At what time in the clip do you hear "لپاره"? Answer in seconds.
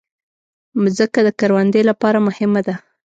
1.89-2.19